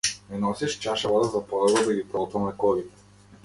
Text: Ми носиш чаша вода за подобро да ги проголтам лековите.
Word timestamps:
Ми 0.29 0.37
носиш 0.37 0.77
чаша 0.85 1.09
вода 1.11 1.27
за 1.35 1.43
подобро 1.51 1.83
да 1.89 1.93
ги 1.99 2.07
проголтам 2.11 2.47
лековите. 2.51 2.97